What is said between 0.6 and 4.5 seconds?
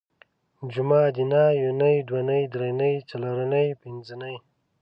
جومه ادینه یونۍ دونۍ درېنۍ څلورنۍ پنځنۍ